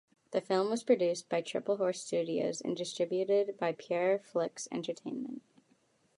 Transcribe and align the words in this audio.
The 0.31 0.41
film 0.41 0.71
was 0.71 0.81
produced 0.83 1.29
by 1.29 1.41
Triple 1.41 1.77
Horse 1.77 2.01
Studios 2.03 2.59
and 2.59 2.75
distributed 2.75 3.59
by 3.59 3.73
Pure 3.73 4.21
Flix 4.23 4.67
Entertainment. 4.71 5.43